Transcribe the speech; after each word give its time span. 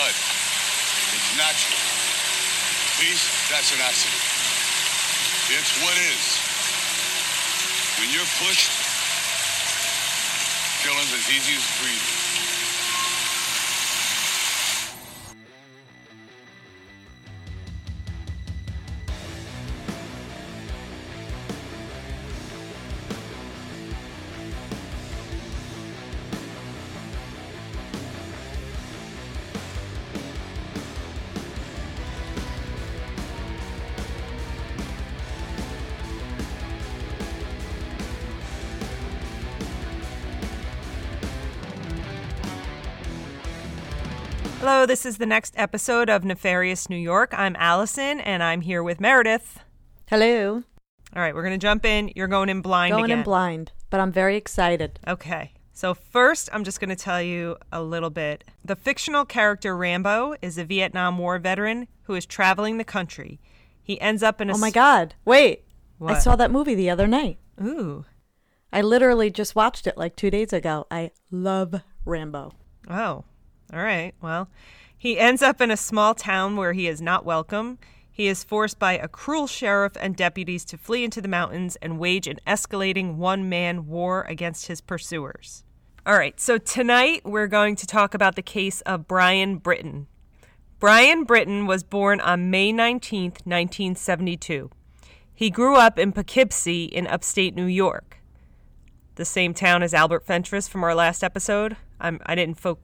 blood. 0.00 0.16
It's 1.12 1.30
natural. 1.36 1.76
Peace, 2.96 3.24
that's 3.52 3.72
an 3.72 3.80
accident. 3.84 4.16
It's 5.52 5.76
what 5.84 5.92
is. 5.92 6.24
When 8.00 8.08
you're 8.08 8.30
pushed, 8.40 8.72
killing's 10.80 11.12
as 11.12 11.28
easy 11.28 11.56
as 11.56 11.66
breathing. 11.82 12.19
Hello, 44.60 44.84
this 44.84 45.06
is 45.06 45.16
the 45.18 45.26
next 45.26 45.54
episode 45.56 46.10
of 46.10 46.22
Nefarious 46.24 46.90
New 46.90 46.96
York. 46.96 47.32
I'm 47.36 47.56
Allison 47.56 48.20
and 48.20 48.42
I'm 48.42 48.60
here 48.60 48.82
with 48.82 49.00
Meredith. 49.00 49.60
Hello. 50.08 50.62
All 51.16 51.22
right, 51.22 51.34
we're 51.34 51.42
going 51.42 51.58
to 51.58 51.58
jump 51.58 51.84
in. 51.86 52.12
You're 52.14 52.28
going 52.28 52.50
in 52.50 52.60
blind 52.60 52.92
Going 52.92 53.06
again. 53.06 53.18
in 53.18 53.24
blind, 53.24 53.72
but 53.88 54.00
I'm 54.00 54.12
very 54.12 54.36
excited. 54.36 55.00
Okay. 55.08 55.54
So, 55.72 55.94
first, 55.94 56.50
I'm 56.52 56.62
just 56.62 56.78
going 56.78 56.90
to 56.90 56.96
tell 56.96 57.22
you 57.22 57.56
a 57.72 57.82
little 57.82 58.10
bit. 58.10 58.44
The 58.62 58.76
fictional 58.76 59.24
character 59.24 59.74
Rambo 59.74 60.34
is 60.42 60.58
a 60.58 60.64
Vietnam 60.64 61.16
War 61.16 61.38
veteran 61.38 61.88
who 62.02 62.14
is 62.14 62.26
traveling 62.26 62.76
the 62.76 62.84
country. 62.84 63.40
He 63.82 63.98
ends 63.98 64.22
up 64.22 64.42
in 64.42 64.50
a 64.50 64.54
Oh 64.54 64.58
my 64.58 64.70
God. 64.70 65.14
Wait. 65.24 65.64
What? 65.96 66.16
I 66.16 66.18
saw 66.18 66.36
that 66.36 66.50
movie 66.50 66.74
the 66.74 66.90
other 66.90 67.06
night. 67.06 67.38
Ooh. 67.62 68.04
I 68.72 68.82
literally 68.82 69.30
just 69.30 69.56
watched 69.56 69.86
it 69.86 69.96
like 69.96 70.16
two 70.16 70.30
days 70.30 70.52
ago. 70.52 70.86
I 70.90 71.12
love 71.30 71.80
Rambo. 72.04 72.52
Oh, 72.88 73.24
all 73.72 73.82
right. 73.82 74.14
Well, 74.20 74.48
he 74.96 75.18
ends 75.18 75.42
up 75.42 75.60
in 75.60 75.70
a 75.70 75.76
small 75.76 76.14
town 76.14 76.56
where 76.56 76.72
he 76.72 76.86
is 76.86 77.00
not 77.00 77.24
welcome. 77.24 77.78
He 78.10 78.26
is 78.26 78.44
forced 78.44 78.78
by 78.78 78.94
a 78.94 79.08
cruel 79.08 79.46
sheriff 79.46 79.92
and 79.98 80.16
deputies 80.16 80.64
to 80.66 80.76
flee 80.76 81.04
into 81.04 81.20
the 81.20 81.28
mountains 81.28 81.76
and 81.76 81.98
wage 81.98 82.26
an 82.26 82.38
escalating 82.46 83.14
one 83.14 83.48
man 83.48 83.86
war 83.86 84.22
against 84.28 84.66
his 84.66 84.80
pursuers. 84.80 85.64
All 86.04 86.14
right, 86.14 86.38
so 86.40 86.58
tonight 86.58 87.22
we're 87.24 87.46
going 87.46 87.76
to 87.76 87.86
talk 87.86 88.14
about 88.14 88.36
the 88.36 88.42
case 88.42 88.80
of 88.82 89.08
Brian 89.08 89.58
Britton. 89.58 90.06
Brian 90.78 91.24
Britton 91.24 91.66
was 91.66 91.82
born 91.82 92.20
on 92.20 92.50
May 92.50 92.72
19th, 92.72 93.46
1972. 93.46 94.70
He 95.34 95.50
grew 95.50 95.76
up 95.76 95.98
in 95.98 96.12
Poughkeepsie 96.12 96.84
in 96.84 97.06
upstate 97.06 97.54
New 97.54 97.66
York 97.66 98.20
the 99.20 99.24
same 99.26 99.52
town 99.52 99.82
as 99.82 99.92
Albert 99.92 100.24
Fentress 100.24 100.66
from 100.66 100.82
our 100.82 100.94
last 100.94 101.22
episode. 101.22 101.76
I'm 102.00 102.20
I 102.24 102.34
didn't 102.34 102.58
fo- 102.58 102.78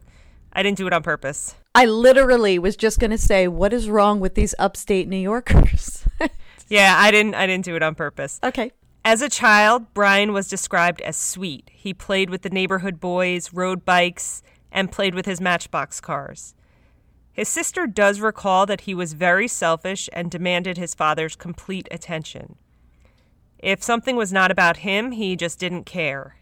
I 0.57 0.63
didn't 0.63 0.79
do 0.79 0.87
it 0.87 0.93
on 0.95 1.03
purpose. 1.03 1.55
I 1.75 1.85
literally 1.85 2.59
was 2.59 2.77
just 2.77 2.99
going 2.99 3.11
to 3.11 3.19
say, 3.19 3.47
what 3.47 3.75
is 3.75 3.91
wrong 3.91 4.21
with 4.21 4.35
these 4.35 4.55
upstate 4.59 5.07
New 5.07 5.19
Yorkers? 5.19 6.05
Yeah, 6.69 6.97
I 6.99 7.13
didn't 7.13 7.37
I 7.37 7.47
didn't 7.47 7.65
do 7.65 7.77
it 7.77 7.83
on 7.83 7.95
purpose. 7.95 8.41
okay. 8.43 8.73
As 9.05 9.23
a 9.23 9.29
child, 9.29 9.95
Brian 9.95 10.33
was 10.33 10.49
described 10.49 11.01
as 11.01 11.17
sweet. 11.17 11.71
He 11.73 11.95
played 11.95 12.29
with 12.29 12.43
the 12.43 12.51
neighborhood 12.51 12.99
boys, 12.99 13.53
rode 13.53 13.85
bikes, 13.85 14.43
and 14.73 14.91
played 14.91 15.15
with 15.15 15.27
his 15.27 15.41
matchbox 15.41 16.01
cars. 16.01 16.57
His 17.33 17.49
sister 17.49 17.87
does 17.87 18.19
recall 18.19 18.67
that 18.67 18.81
he 18.81 18.95
was 18.95 19.13
very 19.13 19.47
selfish 19.47 20.09
and 20.13 20.29
demanded 20.29 20.77
his 20.77 20.93
father's 20.93 21.37
complete 21.37 21.87
attention. 21.93 22.57
If 23.61 23.85
something 23.85 24.17
was 24.17 24.33
not 24.33 24.51
about 24.51 24.79
him, 24.79 25.13
he 25.13 25.37
just 25.37 25.61
didn't 25.61 25.85
care. 25.85 26.39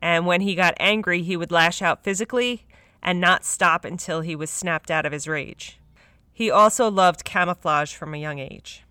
And 0.00 0.26
when 0.26 0.40
he 0.40 0.56
got 0.56 0.74
angry, 0.80 1.22
he 1.22 1.36
would 1.36 1.52
lash 1.52 1.80
out 1.80 2.02
physically 2.02 2.66
and 3.04 3.20
not 3.20 3.44
stop 3.44 3.84
until 3.84 4.22
he 4.22 4.34
was 4.34 4.50
snapped 4.50 4.90
out 4.90 5.04
of 5.04 5.12
his 5.12 5.28
rage. 5.28 5.78
He 6.32 6.50
also 6.50 6.90
loved 6.90 7.24
camouflage 7.24 7.94
from 7.94 8.14
a 8.14 8.18
young 8.18 8.38
age. 8.38 8.82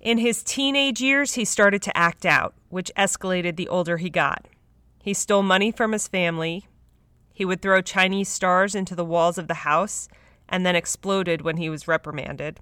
In 0.00 0.18
his 0.18 0.44
teenage 0.44 1.00
years, 1.00 1.34
he 1.34 1.44
started 1.44 1.82
to 1.82 1.96
act 1.96 2.24
out, 2.24 2.54
which 2.68 2.92
escalated 2.96 3.56
the 3.56 3.68
older 3.68 3.96
he 3.96 4.08
got. 4.08 4.46
He 5.02 5.12
stole 5.12 5.42
money 5.42 5.72
from 5.72 5.92
his 5.92 6.06
family. 6.06 6.68
He 7.32 7.44
would 7.44 7.60
throw 7.60 7.82
Chinese 7.82 8.28
stars 8.28 8.74
into 8.74 8.94
the 8.94 9.04
walls 9.04 9.36
of 9.36 9.48
the 9.48 9.54
house 9.54 10.08
and 10.48 10.64
then 10.64 10.76
exploded 10.76 11.42
when 11.42 11.56
he 11.56 11.68
was 11.68 11.88
reprimanded. 11.88 12.60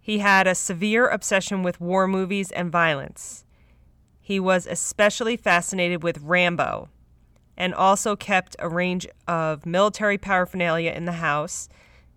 He 0.00 0.18
had 0.18 0.46
a 0.46 0.54
severe 0.54 1.08
obsession 1.08 1.62
with 1.62 1.80
war 1.80 2.06
movies 2.08 2.50
and 2.50 2.70
violence. 2.70 3.44
He 4.20 4.40
was 4.40 4.66
especially 4.66 5.36
fascinated 5.36 6.02
with 6.02 6.18
Rambo 6.18 6.88
and 7.56 7.74
also 7.74 8.16
kept 8.16 8.56
a 8.58 8.68
range 8.68 9.06
of 9.26 9.64
military 9.66 10.18
paraphernalia 10.18 10.92
in 10.92 11.04
the 11.04 11.12
house, 11.12 11.68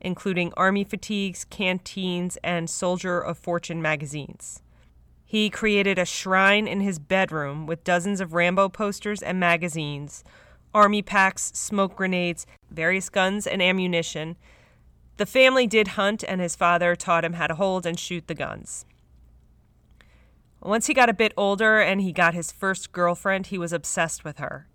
including 0.01 0.53
army 0.55 0.83
fatigues, 0.83 1.45
canteens, 1.45 2.38
and 2.44 2.69
Soldier 2.69 3.19
of 3.19 3.38
Fortune 3.38 3.81
magazines. 3.81 4.61
He 5.25 5.50
created 5.50 6.00
a 6.00 6.05
shrine 6.05 6.67
in 6.67 6.81
his 6.81 6.97
bedroom 6.97 7.67
with 7.67 7.83
dozens 7.83 8.19
of 8.19 8.33
Rambo 8.33 8.69
posters 8.69 9.22
and 9.22 9.39
magazines, 9.39 10.23
army 10.73 11.01
packs, 11.01 11.51
smoke 11.53 11.95
grenades, 11.95 12.47
various 12.71 13.09
guns, 13.09 13.45
and 13.45 13.61
ammunition. 13.61 14.38
The 15.17 15.25
family 15.25 15.67
did 15.67 15.89
hunt, 15.89 16.23
and 16.27 16.41
his 16.41 16.56
father 16.56 16.95
taught 16.95 17.25
him 17.25 17.33
how 17.33 17.47
to 17.47 17.56
hold 17.56 17.85
and 17.85 18.00
shoot 18.00 18.27
the 18.27 18.33
guns. 18.33 18.85
Once 20.61 20.88
he 20.88 20.94
got 20.94 21.09
a 21.09 21.13
bit 21.13 21.33
older 21.38 21.79
and 21.79 22.01
he 22.01 22.11
got 22.11 22.33
his 22.33 22.51
first 22.51 22.91
girlfriend, 22.91 23.47
he 23.47 23.57
was 23.57 23.71
obsessed 23.71 24.23
with 24.23 24.39
her. 24.39 24.69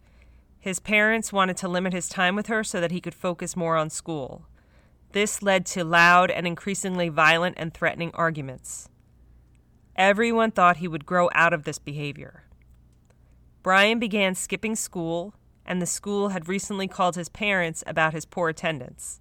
His 0.64 0.80
parents 0.80 1.30
wanted 1.30 1.58
to 1.58 1.68
limit 1.68 1.92
his 1.92 2.08
time 2.08 2.34
with 2.34 2.46
her 2.46 2.64
so 2.64 2.80
that 2.80 2.90
he 2.90 2.98
could 2.98 3.14
focus 3.14 3.54
more 3.54 3.76
on 3.76 3.90
school. 3.90 4.46
This 5.12 5.42
led 5.42 5.66
to 5.66 5.84
loud 5.84 6.30
and 6.30 6.46
increasingly 6.46 7.10
violent 7.10 7.56
and 7.58 7.74
threatening 7.74 8.10
arguments. 8.14 8.88
Everyone 9.94 10.50
thought 10.50 10.78
he 10.78 10.88
would 10.88 11.04
grow 11.04 11.28
out 11.34 11.52
of 11.52 11.64
this 11.64 11.78
behavior. 11.78 12.44
Brian 13.62 13.98
began 13.98 14.34
skipping 14.34 14.74
school, 14.74 15.34
and 15.66 15.82
the 15.82 15.86
school 15.86 16.30
had 16.30 16.48
recently 16.48 16.88
called 16.88 17.16
his 17.16 17.28
parents 17.28 17.84
about 17.86 18.14
his 18.14 18.24
poor 18.24 18.48
attendance. 18.48 19.20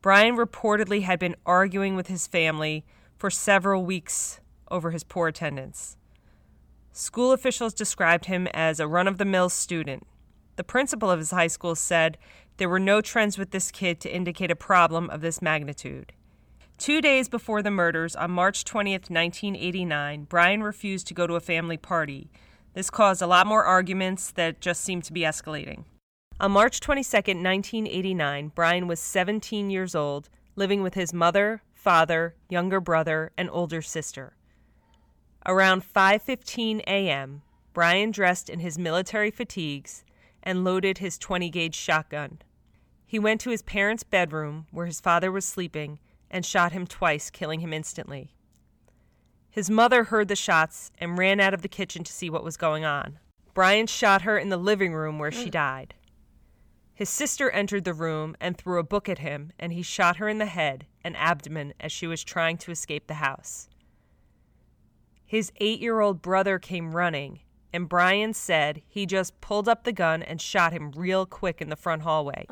Brian 0.00 0.34
reportedly 0.34 1.02
had 1.02 1.18
been 1.18 1.36
arguing 1.44 1.94
with 1.94 2.06
his 2.06 2.26
family 2.26 2.86
for 3.18 3.28
several 3.28 3.84
weeks 3.84 4.40
over 4.70 4.92
his 4.92 5.04
poor 5.04 5.28
attendance. 5.28 5.98
School 6.92 7.32
officials 7.32 7.72
described 7.72 8.24
him 8.24 8.48
as 8.48 8.80
a 8.80 8.88
run 8.88 9.06
of 9.06 9.18
the 9.18 9.24
mill 9.24 9.48
student. 9.48 10.06
The 10.56 10.64
principal 10.64 11.10
of 11.10 11.20
his 11.20 11.30
high 11.30 11.46
school 11.46 11.74
said 11.74 12.18
there 12.56 12.68
were 12.68 12.80
no 12.80 13.00
trends 13.00 13.38
with 13.38 13.52
this 13.52 13.70
kid 13.70 14.00
to 14.00 14.14
indicate 14.14 14.50
a 14.50 14.56
problem 14.56 15.08
of 15.08 15.20
this 15.20 15.40
magnitude. 15.40 16.12
Two 16.78 17.00
days 17.00 17.28
before 17.28 17.62
the 17.62 17.70
murders, 17.70 18.16
on 18.16 18.30
March 18.30 18.64
20th, 18.64 19.08
1989, 19.08 20.24
Brian 20.24 20.62
refused 20.62 21.06
to 21.06 21.14
go 21.14 21.26
to 21.26 21.34
a 21.34 21.40
family 21.40 21.76
party. 21.76 22.30
This 22.74 22.90
caused 22.90 23.22
a 23.22 23.26
lot 23.26 23.46
more 23.46 23.64
arguments 23.64 24.30
that 24.32 24.60
just 24.60 24.80
seemed 24.80 25.04
to 25.04 25.12
be 25.12 25.20
escalating. 25.20 25.84
On 26.40 26.50
March 26.50 26.80
22nd, 26.80 27.42
1989, 27.42 28.52
Brian 28.54 28.86
was 28.88 28.98
17 28.98 29.70
years 29.70 29.94
old, 29.94 30.28
living 30.56 30.82
with 30.82 30.94
his 30.94 31.12
mother, 31.12 31.62
father, 31.74 32.34
younger 32.48 32.80
brother, 32.80 33.30
and 33.36 33.48
older 33.52 33.82
sister. 33.82 34.34
Around 35.46 35.82
5:15 35.82 36.80
a.m., 36.86 37.42
Brian 37.72 38.10
dressed 38.10 38.50
in 38.50 38.60
his 38.60 38.78
military 38.78 39.30
fatigues 39.30 40.04
and 40.42 40.64
loaded 40.64 40.98
his 40.98 41.18
20-gauge 41.18 41.74
shotgun. 41.74 42.38
He 43.06 43.18
went 43.18 43.40
to 43.42 43.50
his 43.50 43.62
parents' 43.62 44.02
bedroom 44.02 44.66
where 44.70 44.86
his 44.86 45.00
father 45.00 45.32
was 45.32 45.44
sleeping 45.44 45.98
and 46.30 46.44
shot 46.44 46.72
him 46.72 46.86
twice, 46.86 47.30
killing 47.30 47.60
him 47.60 47.72
instantly. 47.72 48.34
His 49.50 49.68
mother 49.68 50.04
heard 50.04 50.28
the 50.28 50.36
shots 50.36 50.90
and 50.98 51.18
ran 51.18 51.40
out 51.40 51.54
of 51.54 51.62
the 51.62 51.68
kitchen 51.68 52.04
to 52.04 52.12
see 52.12 52.30
what 52.30 52.44
was 52.44 52.56
going 52.56 52.84
on. 52.84 53.18
Brian 53.52 53.86
shot 53.86 54.22
her 54.22 54.38
in 54.38 54.48
the 54.48 54.56
living 54.56 54.94
room 54.94 55.18
where 55.18 55.32
she 55.32 55.48
mm. 55.48 55.52
died. 55.52 55.94
His 56.94 57.08
sister 57.08 57.50
entered 57.50 57.84
the 57.84 57.94
room 57.94 58.36
and 58.40 58.56
threw 58.56 58.78
a 58.78 58.84
book 58.84 59.08
at 59.08 59.18
him, 59.18 59.52
and 59.58 59.72
he 59.72 59.82
shot 59.82 60.18
her 60.18 60.28
in 60.28 60.38
the 60.38 60.46
head 60.46 60.86
and 61.02 61.16
abdomen 61.16 61.72
as 61.80 61.90
she 61.90 62.06
was 62.06 62.22
trying 62.22 62.58
to 62.58 62.70
escape 62.70 63.06
the 63.06 63.14
house. 63.14 63.68
His 65.30 65.52
eight 65.60 65.78
year 65.78 66.00
old 66.00 66.22
brother 66.22 66.58
came 66.58 66.96
running, 66.96 67.38
and 67.72 67.88
Brian 67.88 68.34
said 68.34 68.82
he 68.88 69.06
just 69.06 69.40
pulled 69.40 69.68
up 69.68 69.84
the 69.84 69.92
gun 69.92 70.24
and 70.24 70.42
shot 70.42 70.72
him 70.72 70.90
real 70.90 71.24
quick 71.24 71.62
in 71.62 71.70
the 71.70 71.76
front 71.76 72.02
hallway. 72.02 72.48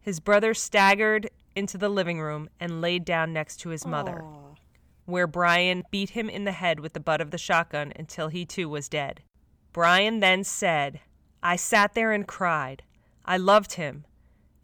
His 0.00 0.18
brother 0.18 0.54
staggered 0.54 1.28
into 1.54 1.76
the 1.76 1.90
living 1.90 2.18
room 2.18 2.48
and 2.58 2.80
laid 2.80 3.04
down 3.04 3.34
next 3.34 3.58
to 3.58 3.68
his 3.68 3.86
mother, 3.86 4.24
where 5.04 5.26
Brian 5.26 5.82
beat 5.90 6.08
him 6.08 6.30
in 6.30 6.44
the 6.44 6.52
head 6.52 6.80
with 6.80 6.94
the 6.94 6.98
butt 6.98 7.20
of 7.20 7.30
the 7.30 7.36
shotgun 7.36 7.92
until 7.94 8.28
he 8.28 8.46
too 8.46 8.70
was 8.70 8.88
dead. 8.88 9.20
Brian 9.74 10.20
then 10.20 10.44
said, 10.44 10.98
I 11.42 11.56
sat 11.56 11.92
there 11.92 12.12
and 12.12 12.26
cried. 12.26 12.84
I 13.26 13.36
loved 13.36 13.74
him. 13.74 14.06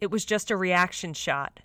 it 0.01 0.09
was 0.09 0.25
just 0.25 0.49
a 0.49 0.57
reaction 0.57 1.13
shot. 1.13 1.59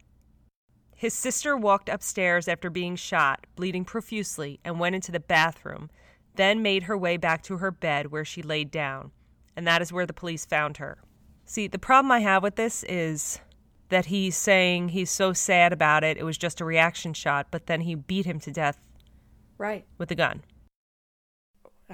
His 0.97 1.13
sister 1.13 1.57
walked 1.57 1.89
upstairs 1.89 2.49
after 2.49 2.71
being 2.71 2.97
shot, 2.97 3.47
bleeding 3.57 3.85
profusely, 3.85 4.61
and 4.65 4.79
went 4.79 4.95
into 4.95 5.13
the 5.13 5.21
bathroom, 5.21 5.91
then 6.37 6.63
made 6.63 6.85
her 6.85 6.97
way 6.97 7.17
back 7.17 7.43
to 7.45 7.59
her 7.59 7.71
bed 7.71 8.11
where 8.11 8.25
she 8.25 8.43
laid 8.43 8.71
down. 8.71 9.11
And 9.57 9.67
that 9.67 9.83
is 9.83 9.93
where 9.93 10.07
the 10.07 10.13
police 10.13 10.45
found 10.45 10.79
her. 10.79 10.99
See, 11.45 11.67
the 11.67 11.79
problem 11.79 12.11
I 12.11 12.21
have 12.21 12.43
with 12.43 12.57
this 12.57 12.85
is 12.85 13.41
that 13.91 14.07
he's 14.07 14.37
saying 14.37 14.89
he's 14.89 15.11
so 15.11 15.33
sad 15.33 15.73
about 15.73 16.03
it, 16.05 16.17
it 16.17 16.25
was 16.25 16.39
just 16.39 16.61
a 16.61 16.65
reaction 16.65 17.13
shot, 17.13 17.49
but 17.51 17.67
then 17.67 17.83
he 17.83 17.95
beat 17.95 18.27
him 18.27 18.41
to 18.41 18.51
death 18.51 18.79
Right. 19.59 19.87
with 19.99 20.11
a 20.11 20.15
gun. 20.15 20.43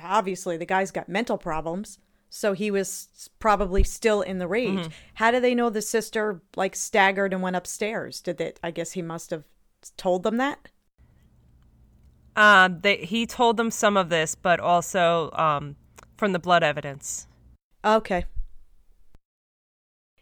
Obviously, 0.00 0.56
the 0.56 0.64
guy's 0.66 0.92
got 0.92 1.08
mental 1.08 1.36
problems, 1.36 1.98
so 2.30 2.52
he 2.52 2.70
was 2.70 3.28
probably 3.40 3.82
still 3.82 4.22
in 4.22 4.38
the 4.38 4.46
rage. 4.46 4.88
How 5.14 5.32
do 5.32 5.40
they 5.40 5.54
know 5.54 5.68
the 5.68 5.82
sister 5.82 6.40
like 6.56 6.76
staggered 6.76 7.32
and 7.32 7.42
went 7.42 7.56
upstairs? 7.56 8.20
Did 8.20 8.38
they? 8.38 8.52
I 8.62 8.70
guess 8.70 8.92
he 8.92 9.02
must 9.02 9.30
have 9.30 9.42
told 9.96 10.22
them 10.22 10.36
that. 10.36 10.68
Um, 12.36 12.78
they, 12.80 12.98
he 12.98 13.26
told 13.26 13.56
them 13.56 13.72
some 13.72 13.96
of 13.96 14.08
this, 14.08 14.36
but 14.36 14.60
also 14.60 15.30
um, 15.32 15.74
from 16.16 16.32
the 16.32 16.38
blood 16.38 16.62
evidence. 16.62 17.26
Okay. 17.84 18.24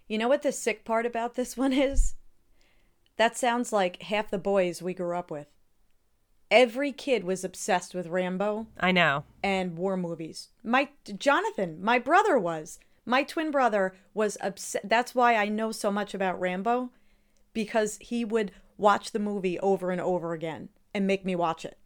You 0.09 0.17
know 0.17 0.29
what 0.29 0.43
the 0.43 0.53
sick 0.53 0.87
part 0.87 1.05
about 1.05 1.35
this 1.35 1.57
one 1.57 1.75
is? 1.75 2.15
That 3.19 3.37
sounds 3.37 3.73
like 3.73 4.03
half 4.03 4.31
the 4.31 4.39
boys 4.39 4.81
we 4.81 4.95
grew 4.95 5.15
up 5.15 5.31
with. 5.31 5.49
Every 6.51 6.93
kid 6.93 7.25
was 7.25 7.45
obsessed 7.45 7.95
with 7.95 8.07
Rambo 8.07 8.67
I 8.81 8.91
know. 8.93 9.25
and 9.43 9.77
war 9.77 9.97
movies. 9.97 10.49
My 10.65 10.89
Jonathan, 11.19 11.79
my 11.83 11.99
brother 11.99 12.39
was. 12.39 12.79
My 13.05 13.23
twin 13.23 13.51
brother 13.51 13.95
was 14.15 14.37
upset. 14.41 14.83
That's 14.85 15.15
why 15.15 15.35
I 15.35 15.49
know 15.49 15.73
so 15.73 15.91
much 15.91 16.15
about 16.15 16.41
Rambo 16.41 16.91
because 17.53 17.99
he 18.01 18.25
would 18.25 18.53
watch 18.77 19.11
the 19.13 19.19
movie 19.19 19.59
over 19.61 19.91
and 19.91 20.01
over 20.01 20.33
again 20.33 20.69
and 20.95 21.07
make 21.07 21.25
me 21.25 21.35
watch 21.35 21.65
it. 21.65 21.79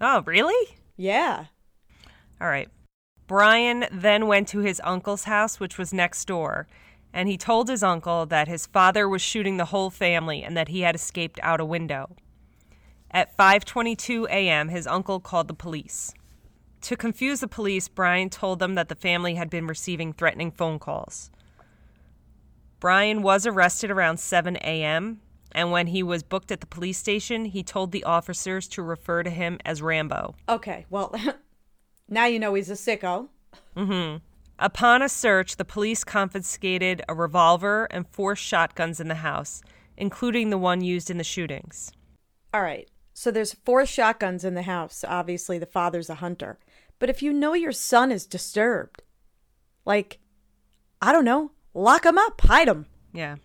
Oh, 0.00 0.22
really? 0.26 0.76
Yeah. 0.96 1.46
All 2.40 2.48
right. 2.48 2.68
Brian 3.26 3.86
then 3.92 4.26
went 4.26 4.48
to 4.48 4.60
his 4.60 4.80
uncle's 4.84 5.24
house, 5.24 5.60
which 5.60 5.76
was 5.76 5.92
next 5.92 6.24
door, 6.26 6.66
and 7.12 7.28
he 7.28 7.36
told 7.36 7.68
his 7.68 7.82
uncle 7.82 8.24
that 8.26 8.48
his 8.48 8.66
father 8.66 9.08
was 9.08 9.20
shooting 9.20 9.56
the 9.56 9.66
whole 9.66 9.90
family 9.90 10.42
and 10.42 10.56
that 10.56 10.68
he 10.68 10.80
had 10.80 10.94
escaped 10.94 11.38
out 11.42 11.60
a 11.60 11.64
window. 11.64 12.16
At 13.10 13.36
5:22 13.36 14.26
a.m., 14.28 14.68
his 14.68 14.86
uncle 14.86 15.20
called 15.20 15.48
the 15.48 15.54
police. 15.54 16.12
To 16.82 16.96
confuse 16.96 17.40
the 17.40 17.48
police, 17.48 17.88
Brian 17.88 18.30
told 18.30 18.58
them 18.58 18.74
that 18.74 18.88
the 18.88 18.94
family 18.94 19.34
had 19.34 19.50
been 19.50 19.66
receiving 19.66 20.12
threatening 20.12 20.50
phone 20.50 20.78
calls. 20.78 21.30
Brian 22.80 23.22
was 23.22 23.46
arrested 23.46 23.90
around 23.90 24.18
7 24.18 24.56
a.m., 24.56 25.20
and 25.52 25.72
when 25.72 25.88
he 25.88 26.02
was 26.02 26.22
booked 26.22 26.52
at 26.52 26.60
the 26.60 26.66
police 26.66 26.98
station, 26.98 27.46
he 27.46 27.62
told 27.62 27.90
the 27.90 28.04
officers 28.04 28.68
to 28.68 28.82
refer 28.82 29.22
to 29.22 29.30
him 29.30 29.58
as 29.64 29.82
Rambo. 29.82 30.34
Okay. 30.48 30.86
Well, 30.90 31.14
now 32.08 32.26
you 32.26 32.38
know 32.38 32.54
he's 32.54 32.70
a 32.70 32.74
sicko. 32.74 33.28
Mm-hmm. 33.76 34.18
Upon 34.58 35.02
a 35.02 35.08
search, 35.08 35.56
the 35.56 35.64
police 35.64 36.04
confiscated 36.04 37.02
a 37.08 37.14
revolver 37.14 37.86
and 37.90 38.06
four 38.08 38.36
shotguns 38.36 39.00
in 39.00 39.08
the 39.08 39.16
house, 39.16 39.62
including 39.96 40.50
the 40.50 40.58
one 40.58 40.80
used 40.82 41.10
in 41.10 41.18
the 41.18 41.24
shootings. 41.24 41.92
All 42.52 42.62
right. 42.62 42.88
So 43.18 43.32
there's 43.32 43.52
four 43.52 43.84
shotguns 43.84 44.44
in 44.44 44.54
the 44.54 44.62
house. 44.62 45.04
Obviously, 45.04 45.58
the 45.58 45.66
father's 45.66 46.08
a 46.08 46.14
hunter. 46.14 46.56
But 47.00 47.10
if 47.10 47.20
you 47.20 47.32
know 47.32 47.52
your 47.52 47.72
son 47.72 48.12
is 48.12 48.26
disturbed, 48.26 49.02
like, 49.84 50.20
I 51.02 51.10
don't 51.10 51.24
know, 51.24 51.50
lock 51.74 52.06
him 52.06 52.16
up, 52.16 52.40
hide 52.42 52.68
him. 52.68 52.86
Yeah. 53.12 53.38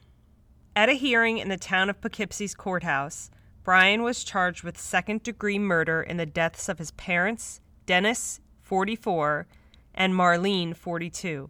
At 0.75 0.89
a 0.89 0.93
hearing 0.93 1.39
in 1.39 1.49
the 1.49 1.57
town 1.57 1.89
of 1.89 1.99
Poughkeepsie's 1.99 2.53
courthouse, 2.53 3.31
Brian 3.63 4.03
was 4.03 4.23
charged 4.23 4.61
with 4.61 4.77
second 4.77 5.23
degree 5.23 5.57
murder 5.57 6.03
in 6.03 6.17
the 6.17 6.27
deaths 6.27 6.69
of 6.69 6.77
his 6.77 6.91
parents, 6.91 7.59
Dennis, 7.87 8.41
44, 8.61 9.47
and 9.95 10.13
Marlene, 10.13 10.75
42, 10.75 11.49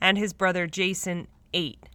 and 0.00 0.16
his 0.16 0.32
brother 0.32 0.66
Jason, 0.66 1.28
8, 1.52 1.90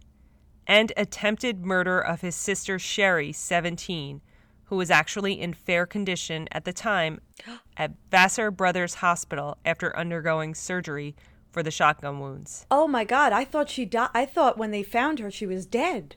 and 0.68 0.92
attempted 0.96 1.66
murder 1.66 1.98
of 1.98 2.20
his 2.20 2.36
sister 2.36 2.78
Sherry, 2.78 3.32
17, 3.32 4.20
who 4.68 4.76
was 4.76 4.90
actually 4.90 5.40
in 5.40 5.52
fair 5.54 5.86
condition 5.86 6.46
at 6.52 6.64
the 6.64 6.72
time 6.72 7.20
at 7.76 7.92
Vassar 8.10 8.50
Brothers 8.50 8.94
Hospital 8.94 9.56
after 9.64 9.96
undergoing 9.96 10.54
surgery 10.54 11.16
for 11.50 11.62
the 11.62 11.70
shotgun 11.70 12.20
wounds. 12.20 12.66
Oh 12.70 12.86
my 12.86 13.04
God, 13.04 13.32
I 13.32 13.44
thought 13.44 13.70
she 13.70 13.84
died. 13.84 14.10
I 14.14 14.26
thought 14.26 14.58
when 14.58 14.70
they 14.70 14.82
found 14.82 15.18
her, 15.18 15.30
she 15.30 15.46
was 15.46 15.66
dead. 15.66 16.16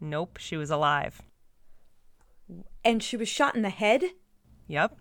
Nope, 0.00 0.38
she 0.38 0.56
was 0.56 0.70
alive. 0.70 1.22
And 2.84 3.02
she 3.02 3.16
was 3.16 3.28
shot 3.28 3.54
in 3.54 3.62
the 3.62 3.70
head? 3.70 4.02
Yep. 4.66 4.96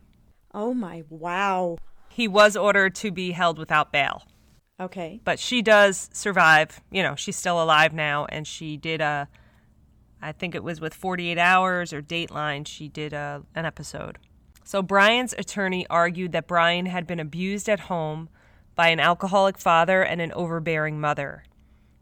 Oh 0.53 0.73
my, 0.73 1.03
wow. 1.09 1.77
He 2.09 2.27
was 2.27 2.55
ordered 2.55 2.95
to 2.95 3.11
be 3.11 3.31
held 3.31 3.57
without 3.57 3.91
bail. 3.91 4.23
Okay. 4.79 5.21
But 5.23 5.39
she 5.39 5.61
does 5.61 6.09
survive. 6.13 6.81
You 6.91 7.01
know, 7.03 7.15
she's 7.15 7.35
still 7.35 7.61
alive 7.61 7.93
now, 7.93 8.25
and 8.29 8.45
she 8.45 8.77
did 8.77 9.01
a, 9.01 9.27
I 10.21 10.31
think 10.31 10.55
it 10.55 10.63
was 10.63 10.81
with 10.81 10.93
48 10.93 11.37
Hours 11.37 11.93
or 11.93 12.01
Dateline, 12.01 12.65
she 12.67 12.87
did 12.87 13.13
a, 13.13 13.43
an 13.55 13.65
episode. 13.65 14.17
So 14.63 14.81
Brian's 14.81 15.33
attorney 15.37 15.85
argued 15.89 16.31
that 16.33 16.47
Brian 16.47 16.87
had 16.87 17.07
been 17.07 17.19
abused 17.19 17.69
at 17.69 17.81
home 17.81 18.29
by 18.75 18.89
an 18.89 18.99
alcoholic 18.99 19.57
father 19.57 20.03
and 20.03 20.19
an 20.19 20.33
overbearing 20.33 20.99
mother. 20.99 21.43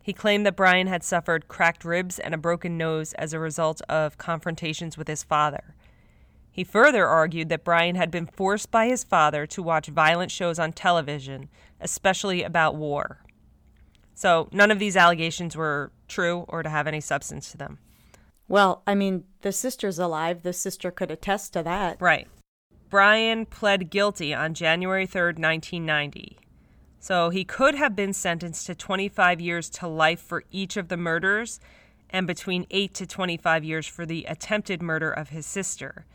He 0.02 0.14
claimed 0.14 0.46
that 0.46 0.56
Brian 0.56 0.88
had 0.88 1.04
suffered 1.04 1.48
cracked 1.48 1.84
ribs 1.84 2.20
and 2.20 2.34
a 2.34 2.38
broken 2.38 2.78
nose 2.78 3.14
as 3.14 3.34
a 3.34 3.40
result 3.40 3.82
of 3.90 4.18
confrontations 4.18 4.98
with 4.98 5.08
his 5.08 5.24
father. 5.24 5.76
He 6.52 6.64
further 6.64 7.06
argued 7.06 7.50
that 7.50 7.64
Brian 7.64 7.96
had 7.96 8.12
been 8.12 8.28
forced 8.28 8.72
by 8.72 8.88
his 8.88 9.04
father 9.04 9.46
to 9.48 9.62
watch 9.64 9.88
violent 9.88 10.32
shows 10.32 10.58
on 10.58 10.74
television, 10.74 11.50
especially 11.82 12.44
about 12.44 12.76
war. 12.76 13.24
So 14.14 14.48
none 14.52 14.72
of 14.72 14.80
these 14.80 14.96
allegations 14.96 15.58
were 15.58 15.92
true 16.08 16.46
or 16.48 16.64
to 16.64 16.70
have 16.70 16.88
any 16.88 17.02
substance 17.02 17.52
to 17.52 17.58
them. 17.58 17.80
Well, 18.48 18.84
I 18.86 18.96
mean, 18.96 19.24
the 19.42 19.52
sister's 19.52 20.00
alive. 20.00 20.44
The 20.44 20.54
sister 20.54 20.92
could 20.92 21.12
attest 21.12 21.54
to 21.54 21.64
that. 21.64 22.00
Right. 22.00 22.28
Brian 22.90 23.46
pled 23.46 23.90
guilty 23.90 24.34
on 24.34 24.54
January 24.54 25.08
3rd, 25.08 25.40
1990. 25.40 26.38
So 27.00 27.30
he 27.30 27.44
could 27.44 27.76
have 27.76 27.96
been 27.96 28.14
sentenced 28.14 28.66
to 28.68 28.76
25 28.76 29.42
years 29.42 29.70
to 29.72 29.88
life 29.88 30.22
for 30.22 30.44
each 30.52 30.78
of 30.78 30.88
the 30.88 30.98
murders 30.98 31.60
and 32.10 32.26
between 32.26 32.66
8 32.72 32.94
to 32.96 33.08
25 33.08 33.64
years 33.64 33.88
for 33.88 34.06
the 34.06 34.26
attempted 34.26 34.82
murder 34.82 35.12
of 35.12 35.30
his 35.30 35.46
sister. 35.46 36.06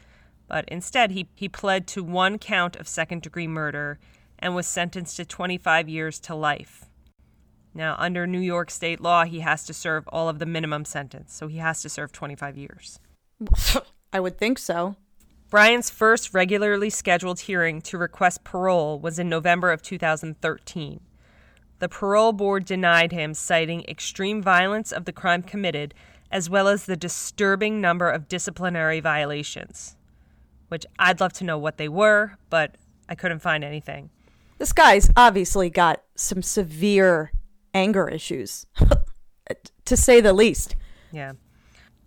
But 0.49 0.69
instead, 0.69 1.13
he, 1.13 1.29
he 1.35 1.49
pled 1.49 1.87
to 1.89 2.03
one 2.03 2.39
count 2.39 2.77
of 2.77 2.89
second 2.89 3.23
degree 3.23 3.47
murder 3.47 3.99
and 4.39 4.55
was 4.55 4.67
sentenced 4.67 5.17
to 5.17 5.25
25 5.25 5.89
years 5.89 6.19
to 6.21 6.35
life. 6.35 6.87
Now, 7.75 7.95
under 7.99 8.27
New 8.27 8.41
York 8.41 8.71
state 8.71 9.01
law, 9.01 9.25
he 9.25 9.41
has 9.41 9.65
to 9.67 9.75
serve 9.75 10.09
all 10.09 10.29
of 10.29 10.39
the 10.39 10.47
minimum 10.47 10.85
sentence, 10.85 11.33
so 11.35 11.47
he 11.47 11.59
has 11.59 11.83
to 11.83 11.89
serve 11.89 12.13
25 12.13 12.57
years. 12.57 12.99
I 14.13 14.21
would 14.21 14.39
think 14.39 14.59
so. 14.59 14.97
Brian's 15.51 15.91
first 15.91 16.35
regularly 16.35 16.91
scheduled 16.91 17.41
hearing 17.41 17.81
to 17.83 17.99
request 17.99 18.45
parole 18.45 18.99
was 18.99 19.19
in 19.19 19.29
November 19.29 19.73
of 19.73 19.83
2013. 19.83 21.01
The 21.81 21.89
parole 21.89 22.33
board 22.33 22.65
denied 22.65 23.11
him, 23.11 23.35
citing 23.35 23.85
extreme 23.89 24.43
violence 24.43 24.93
of 24.93 25.07
the 25.07 25.13
crime 25.13 25.43
committed, 25.43 25.95
as 26.31 26.51
well 26.51 26.69
as 26.69 26.85
the 26.85 26.97
disturbing 26.97 27.81
number 27.81 28.09
of 28.09 28.29
disciplinary 28.29 29.01
violations, 29.01 29.97
which 30.69 30.87
I'd 30.99 31.21
love 31.21 31.33
to 31.35 31.45
know 31.45 31.59
what 31.59 31.79
they 31.79 31.89
were, 31.89 32.37
but 32.49 32.77
I 33.09 33.15
couldn't 33.15 33.41
find 33.41 33.65
anything. 33.65 34.11
This 34.59 34.73
guy's 34.73 35.11
obviously 35.17 35.71
got 35.71 36.03
some 36.15 36.43
severe 36.43 37.33
anger 37.75 38.09
issues, 38.09 38.67
to 39.85 39.97
say 39.97 40.21
the 40.21 40.33
least. 40.33 40.77
Yeah. 41.13 41.33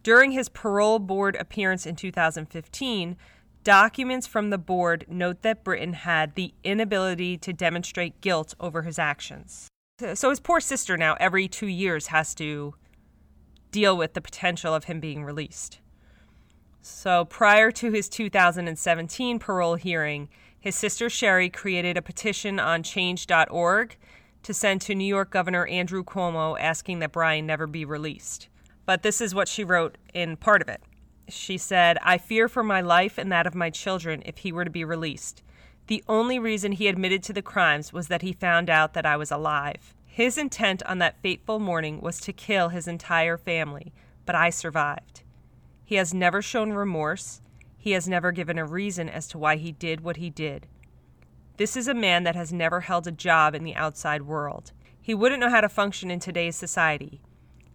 During 0.04 0.32
his 0.32 0.50
parole 0.50 1.00
board 1.00 1.36
appearance 1.38 1.86
in 1.86 1.96
2015, 1.96 3.18
documents 3.64 4.28
from 4.28 4.50
the 4.50 4.58
board 4.58 5.06
note 5.08 5.42
that 5.42 5.64
Britton 5.64 5.94
had 5.94 6.36
the 6.36 6.54
inability 6.64 7.38
to 7.38 7.54
demonstrate 7.54 8.22
guilt 8.22 8.54
over 8.60 8.82
his 8.82 9.00
actions. 9.00 9.70
So 10.14 10.30
his 10.30 10.40
poor 10.40 10.60
sister 10.60 10.98
now, 10.98 11.16
every 11.20 11.48
two 11.48 11.68
years, 11.68 12.08
has 12.08 12.36
to 12.36 12.74
deal 13.72 13.96
with 13.96 14.14
the 14.14 14.22
potential 14.22 14.74
of 14.74 14.86
him 14.86 15.00
being 15.00 15.24
released. 15.24 15.80
So 16.82 17.24
prior 17.24 17.72
to 17.72 17.92
his 17.92 18.10
2017 18.10 19.40
parole 19.40 19.76
hearing, 19.76 20.28
his 20.60 20.76
sister 20.76 21.10
Sherry 21.10 21.50
created 21.50 21.96
a 21.96 22.02
petition 22.02 22.60
on 22.60 22.84
change.org 22.84 23.98
to 24.44 24.54
send 24.54 24.82
to 24.82 24.96
New 24.96 25.06
York 25.06 25.30
Governor 25.30 25.66
Andrew 25.68 26.04
Cuomo 26.04 26.60
asking 26.60 27.00
that 27.00 27.12
Brian 27.12 27.46
never 27.46 27.66
be 27.66 27.86
released. 27.86 28.50
But 28.86 29.02
this 29.02 29.22
is 29.22 29.34
what 29.34 29.48
she 29.48 29.64
wrote 29.64 29.98
in 30.14 30.38
part 30.38 30.62
of 30.62 30.68
it. 30.68 30.82
She 31.30 31.58
said, 31.58 31.98
I 32.02 32.18
fear 32.18 32.50
for 32.50 32.64
my 32.64 32.82
life 32.82 33.18
and 33.18 33.32
that 33.32 33.48
of 33.48 33.56
my 33.56 33.70
children 33.70 34.22
if 34.26 34.40
he 34.40 34.52
were 34.52 34.66
to 34.66 34.70
be 34.70 34.84
released. 34.84 35.42
The 35.88 36.04
only 36.08 36.40
reason 36.40 36.74
he 36.74 36.88
admitted 36.88 37.24
to 37.24 37.34
the 37.34 37.42
crimes 37.42 37.94
was 37.94 38.08
that 38.10 38.22
he 38.22 38.34
found 38.34 38.70
out 38.70 38.94
that 38.94 39.06
I 39.06 39.18
was 39.18 39.32
alive. 39.32 39.96
His 40.06 40.38
intent 40.38 40.84
on 40.84 41.00
that 41.00 41.22
fateful 41.22 41.60
morning 41.60 42.02
was 42.02 42.20
to 42.22 42.34
kill 42.34 42.70
his 42.70 42.88
entire 42.88 43.38
family, 43.38 43.94
but 44.26 44.36
I 44.36 44.50
survived. 44.50 45.24
He 45.84 45.96
has 45.96 46.14
never 46.14 46.42
shown 46.42 46.72
remorse. 46.72 47.42
He 47.78 47.92
has 47.92 48.08
never 48.08 48.32
given 48.32 48.58
a 48.58 48.66
reason 48.66 49.10
as 49.10 49.28
to 49.30 49.38
why 49.38 49.56
he 49.56 49.72
did 49.72 50.02
what 50.02 50.18
he 50.18 50.30
did. 50.30 50.68
This 51.58 51.78
is 51.78 51.88
a 51.88 51.94
man 51.94 52.24
that 52.24 52.36
has 52.36 52.52
never 52.52 52.82
held 52.82 53.06
a 53.06 53.12
job 53.12 53.54
in 53.54 53.64
the 53.64 53.76
outside 53.76 54.24
world. 54.24 54.72
He 55.00 55.14
wouldn't 55.14 55.40
know 55.40 55.52
how 55.52 55.62
to 55.62 55.70
function 55.70 56.10
in 56.10 56.20
today's 56.20 56.56
society. 56.56 57.22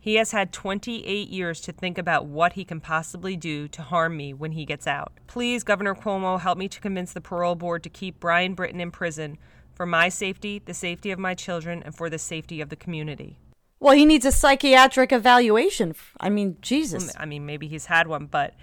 He 0.00 0.16
has 0.16 0.32
had 0.32 0.52
28 0.52 1.28
years 1.28 1.60
to 1.60 1.72
think 1.72 1.96
about 1.96 2.26
what 2.26 2.54
he 2.54 2.64
can 2.64 2.80
possibly 2.80 3.36
do 3.36 3.68
to 3.68 3.82
harm 3.82 4.16
me 4.16 4.34
when 4.34 4.52
he 4.52 4.64
gets 4.64 4.86
out. 4.86 5.12
Please, 5.28 5.62
Governor 5.62 5.94
Cuomo, 5.94 6.40
help 6.40 6.58
me 6.58 6.68
to 6.68 6.80
convince 6.80 7.12
the 7.12 7.20
parole 7.20 7.54
board 7.54 7.84
to 7.84 7.88
keep 7.88 8.18
Brian 8.18 8.54
Britton 8.54 8.80
in 8.80 8.90
prison 8.90 9.38
for 9.74 9.86
my 9.86 10.08
safety, 10.08 10.60
the 10.64 10.74
safety 10.74 11.12
of 11.12 11.18
my 11.20 11.34
children, 11.34 11.82
and 11.84 11.94
for 11.94 12.10
the 12.10 12.18
safety 12.18 12.60
of 12.60 12.70
the 12.70 12.76
community. 12.76 13.38
Well, 13.78 13.94
he 13.94 14.06
needs 14.06 14.26
a 14.26 14.32
psychiatric 14.32 15.12
evaluation. 15.12 15.94
I 16.18 16.30
mean, 16.30 16.56
Jesus. 16.62 17.14
I 17.16 17.26
mean, 17.26 17.46
maybe 17.46 17.68
he's 17.68 17.86
had 17.86 18.08
one, 18.08 18.26
but 18.26 18.54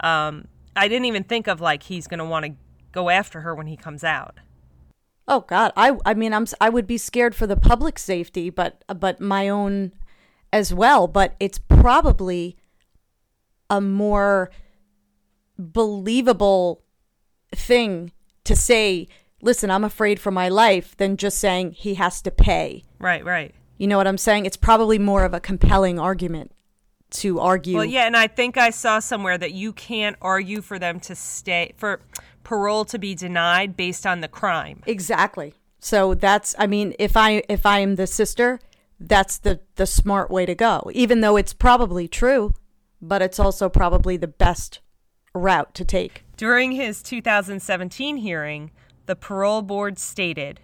um, 0.00 0.48
I 0.74 0.88
didn't 0.88 1.04
even 1.04 1.24
think 1.24 1.46
of 1.46 1.60
like 1.60 1.82
he's 1.82 2.06
going 2.06 2.18
to 2.18 2.24
want 2.24 2.46
to 2.46 2.52
go 2.90 3.10
after 3.10 3.42
her 3.42 3.54
when 3.54 3.66
he 3.66 3.76
comes 3.76 4.02
out. 4.02 4.38
Oh 5.28 5.40
God, 5.40 5.72
I 5.76 5.96
I 6.04 6.14
mean, 6.14 6.32
I'm 6.32 6.46
I 6.60 6.68
would 6.68 6.86
be 6.86 6.98
scared 6.98 7.34
for 7.34 7.46
the 7.46 7.56
public 7.56 7.98
safety, 7.98 8.50
but 8.50 8.84
but 8.88 9.20
my 9.20 9.48
own 9.48 9.92
as 10.52 10.74
well. 10.74 11.06
But 11.06 11.34
it's 11.38 11.58
probably 11.58 12.56
a 13.70 13.80
more 13.80 14.50
believable 15.58 16.82
thing 17.54 18.12
to 18.44 18.56
say. 18.56 19.08
Listen, 19.44 19.72
I'm 19.72 19.84
afraid 19.84 20.20
for 20.20 20.30
my 20.30 20.48
life 20.48 20.96
than 20.96 21.16
just 21.16 21.38
saying 21.38 21.72
he 21.72 21.94
has 21.94 22.22
to 22.22 22.30
pay. 22.30 22.84
Right, 23.00 23.24
right. 23.24 23.52
You 23.76 23.88
know 23.88 23.96
what 23.96 24.06
I'm 24.06 24.18
saying? 24.18 24.46
It's 24.46 24.56
probably 24.56 25.00
more 25.00 25.24
of 25.24 25.34
a 25.34 25.40
compelling 25.40 25.98
argument 25.98 26.52
to 27.12 27.40
argue. 27.40 27.76
Well, 27.76 27.84
yeah, 27.84 28.06
and 28.06 28.16
I 28.16 28.26
think 28.26 28.56
I 28.56 28.70
saw 28.70 28.98
somewhere 28.98 29.36
that 29.38 29.52
you 29.52 29.72
can't 29.72 30.16
argue 30.20 30.62
for 30.62 30.78
them 30.78 31.00
to 31.00 31.14
stay 31.14 31.72
for 31.76 32.00
parole 32.44 32.84
to 32.86 32.98
be 32.98 33.14
denied 33.14 33.76
based 33.76 34.06
on 34.06 34.20
the 34.20 34.28
crime. 34.28 34.82
Exactly. 34.86 35.54
So 35.80 36.14
that's 36.14 36.54
I 36.58 36.66
mean, 36.66 36.94
if 36.98 37.16
I 37.16 37.42
if 37.48 37.66
I 37.66 37.80
am 37.80 37.96
the 37.96 38.06
sister, 38.06 38.60
that's 39.00 39.38
the 39.38 39.60
the 39.76 39.86
smart 39.86 40.30
way 40.30 40.46
to 40.46 40.54
go. 40.54 40.90
Even 40.92 41.20
though 41.20 41.36
it's 41.36 41.52
probably 41.52 42.06
true, 42.08 42.54
but 43.00 43.20
it's 43.20 43.40
also 43.40 43.68
probably 43.68 44.16
the 44.16 44.28
best 44.28 44.80
route 45.34 45.74
to 45.74 45.84
take. 45.84 46.24
During 46.36 46.72
his 46.72 47.02
2017 47.02 48.18
hearing, 48.18 48.70
the 49.06 49.16
parole 49.16 49.62
board 49.62 49.98
stated, 49.98 50.60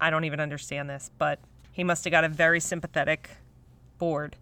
I 0.00 0.10
don't 0.10 0.24
even 0.24 0.40
understand 0.40 0.88
this, 0.88 1.10
but 1.18 1.40
he 1.70 1.84
must 1.84 2.04
have 2.04 2.10
got 2.10 2.24
a 2.24 2.28
very 2.28 2.60
sympathetic 2.60 3.30
board. 3.98 4.36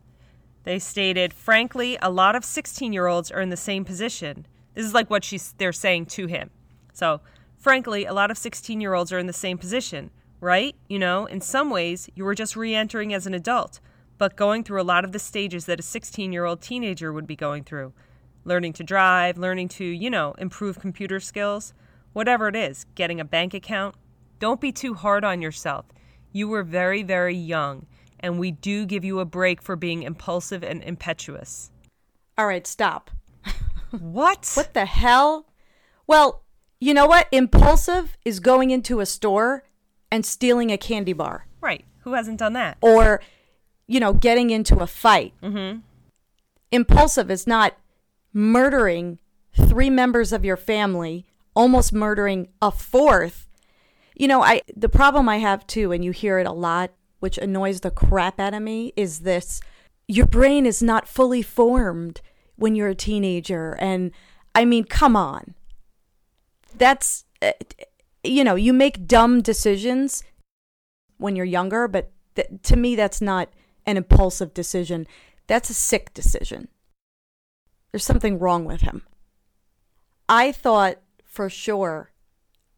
They 0.65 0.79
stated, 0.79 1.35
frankly, 1.35 1.99
a 2.01 2.11
lot 2.11 2.37
of 2.37 2.45
16 2.45 2.93
year 2.93 3.07
olds 3.07 3.31
are 3.31 3.41
in 3.41 3.51
the 3.51 3.57
same 3.57 3.85
position. 3.85 4.47
This 4.75 4.87
is 4.87 4.95
like 4.95 5.11
what 5.11 5.25
she's, 5.25 5.53
they're 5.59 5.73
saying 5.73 6.07
to 6.07 6.27
him. 6.27 6.51
So, 6.93 7.21
frankly, 7.57 8.05
a 8.05 8.13
lot 8.13 8.31
of 8.31 8.39
16 8.39 8.81
year 8.81 8.95
olds 8.95 9.13
are 9.13 9.19
in 9.19 9.27
the 9.27 9.33
same 9.33 9.59
position, 9.59 10.11
right? 10.41 10.75
You 10.89 10.99
know, 10.99 11.27
in 11.27 11.41
some 11.41 11.71
ways, 11.71 12.09
you 12.15 12.25
were 12.25 12.35
just 12.35 12.57
re 12.57 12.75
entering 12.75 13.13
as 13.15 13.27
an 13.27 13.35
adult, 13.35 13.81
but 14.19 14.37
going 14.37 14.65
through 14.65 14.81
a 14.81 14.85
lot 14.85 15.05
of 15.05 15.13
the 15.13 15.19
stages 15.19 15.67
that 15.67 15.81
a 15.81 15.83
16 15.83 16.33
year 16.33 16.45
old 16.45 16.61
teenager 16.61 17.13
would 17.13 17.27
be 17.27 17.37
going 17.37 17.65
through 17.65 17.93
learning 18.45 18.73
to 18.75 18.83
drive, 18.83 19.39
learning 19.39 19.69
to, 19.69 19.85
you 19.85 20.11
know, 20.11 20.35
improve 20.39 20.81
computer 20.81 21.21
skills, 21.21 21.73
whatever 22.13 22.49
it 22.49 22.57
is, 22.57 22.87
getting 22.95 23.21
a 23.21 23.25
bank 23.25 23.55
account. 23.55 23.95
Don't 24.39 24.61
be 24.61 24.73
too 24.73 24.95
hard 24.95 25.25
on 25.25 25.41
yourself. 25.41 25.87
You 26.33 26.49
were 26.49 26.63
very, 26.63 27.03
very 27.03 27.37
young, 27.37 27.87
and 28.19 28.39
we 28.39 28.51
do 28.51 28.87
give 28.87 29.05
you 29.05 29.21
a 29.21 29.25
break 29.25 29.63
for 29.63 29.77
being 29.77 30.03
impulsive 30.03 30.65
and 30.65 30.83
impetuous. 30.83 31.71
All 32.37 32.47
right, 32.47 32.67
stop. 32.67 33.11
What? 33.91 34.51
What 34.55 34.73
the 34.73 34.87
hell? 34.87 35.53
Well, 36.07 36.45
you 36.83 36.93
know 36.93 37.07
what? 37.07 37.29
Impulsive 37.31 38.19
is 38.25 38.41
going 38.41 38.73
into 38.73 38.99
a 38.99 39.07
store 39.07 39.63
and 40.11 40.27
stealing 40.27 40.73
a 40.73 40.77
candy 40.77 41.13
bar 41.13 41.47
Right. 41.61 41.85
Who 42.01 42.15
hasn't 42.15 42.41
done 42.41 42.55
that? 42.55 42.77
or, 42.81 43.23
you 43.87 44.01
know, 44.01 44.13
getting 44.13 44.51
into 44.51 44.79
a 44.79 44.89
fight. 44.89 45.33
Mm-hmm. 45.41 45.79
Impulsive 46.73 47.31
is 47.31 47.47
not 47.47 47.77
murdering 48.33 49.21
three 49.55 49.91
members 49.91 50.33
of 50.33 50.45
your 50.45 50.57
family, 50.57 51.25
almost 51.55 51.93
murdering 51.93 52.49
a 52.61 52.73
fourth. 52.73 53.47
You 54.17 54.27
know, 54.27 54.43
I 54.43 54.63
the 54.77 54.89
problem 54.89 55.29
I 55.29 55.37
have 55.37 55.65
too, 55.69 55.93
and 55.93 56.05
you 56.05 56.11
hear 56.11 56.41
it 56.41 56.49
a 56.49 56.53
lot, 56.53 56.91
which 57.21 57.39
annoys 57.39 57.83
the 57.83 57.93
crap 57.93 58.41
out 58.41 58.55
of 58.55 58.63
me, 58.63 58.93
is 58.97 59.21
this: 59.21 59.61
your 60.09 60.27
brain 60.27 60.67
is 60.67 60.83
not 60.83 61.07
fully 61.07 61.43
formed 61.43 62.21
when 62.57 62.75
you're 62.75 62.89
a 62.89 62.95
teenager, 62.97 63.77
and 63.79 64.11
I 64.53 64.65
mean, 64.65 64.85
come 64.85 65.15
on, 65.15 65.55
that's 66.77 67.25
uh, 67.41 67.53
you 68.25 68.45
know, 68.45 68.55
you 68.55 68.73
make 68.73 69.07
dumb 69.07 69.41
decisions 69.43 70.23
when 71.19 71.37
you're 71.37 71.45
younger, 71.45 71.89
but 71.89 72.13
th- 72.37 72.49
to 72.63 72.77
me, 72.77 72.95
that's 72.97 73.21
not 73.21 73.49
an 73.87 73.97
impulsive 73.97 74.55
decision. 74.55 75.07
That's 75.49 75.71
a 75.71 75.75
sick 75.75 76.15
decision. 76.15 76.69
There's 77.91 78.05
something 78.05 78.39
wrong 78.39 78.65
with 78.65 78.83
him. 78.83 79.03
I 80.29 80.53
thought 80.53 80.99
for 81.25 81.51
sure 81.51 82.13